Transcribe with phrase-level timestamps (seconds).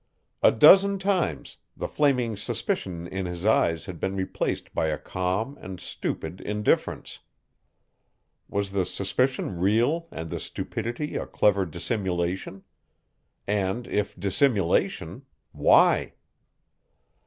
[0.41, 5.59] A dozen times the flaming suspicion in his eyes had been replaced by a calm
[5.61, 7.19] and stupid indifference.
[8.49, 12.63] Was the suspicion real and the stupidity a clever dissimulation?
[13.45, 16.13] And if dissimulation why?